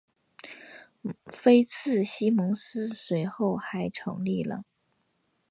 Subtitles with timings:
[1.27, 4.63] 菲茨西蒙斯随后还成立了。